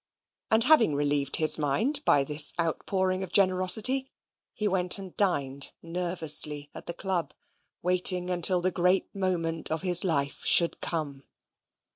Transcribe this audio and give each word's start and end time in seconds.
And 0.49 0.63
having 0.63 0.95
relieved 0.95 1.35
his 1.35 1.59
mind 1.59 2.01
by 2.05 2.23
this 2.23 2.53
outpouring 2.59 3.21
of 3.21 3.31
generosity, 3.31 4.09
he 4.51 4.67
went 4.67 4.97
and 4.97 5.15
dined 5.15 5.73
nervously 5.83 6.71
at 6.73 6.87
the 6.87 6.93
club, 6.95 7.35
waiting 7.83 8.31
until 8.31 8.61
the 8.61 8.71
great 8.71 9.13
moment 9.13 9.69
of 9.69 9.83
his 9.83 10.03
life 10.03 10.43
should 10.43 10.81
come. 10.81 11.25